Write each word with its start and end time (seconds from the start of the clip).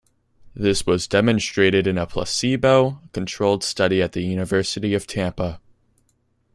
This 0.55 0.87
was 0.87 1.05
demonstrated 1.07 1.85
in 1.85 1.99
a 1.99 2.07
placebo-controlled 2.07 3.63
study 3.63 4.01
at 4.01 4.13
the 4.13 4.23
University 4.23 4.95
of 4.95 5.05
Tampa. 5.05 5.61